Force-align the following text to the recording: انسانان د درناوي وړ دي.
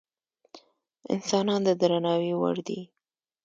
انسانان 1.13 1.61
د 1.67 1.69
درناوي 1.81 2.33
وړ 2.37 2.55
دي. 2.67 2.79